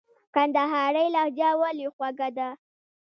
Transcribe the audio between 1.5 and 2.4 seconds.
ولي خوږه